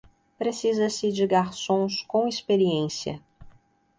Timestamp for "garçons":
1.27-2.01